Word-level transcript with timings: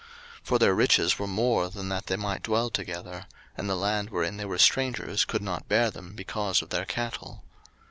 01:036:007 0.39 0.45
For 0.47 0.57
their 0.57 0.73
riches 0.73 1.19
were 1.19 1.27
more 1.27 1.69
than 1.69 1.89
that 1.89 2.07
they 2.07 2.15
might 2.15 2.41
dwell 2.41 2.71
together; 2.71 3.27
and 3.55 3.69
the 3.69 3.75
land 3.75 4.09
wherein 4.09 4.37
they 4.37 4.45
were 4.45 4.57
strangers 4.57 5.25
could 5.25 5.43
not 5.43 5.67
bear 5.69 5.91
them 5.91 6.13
because 6.15 6.63
of 6.63 6.71
their 6.71 6.85
cattle. 6.85 7.43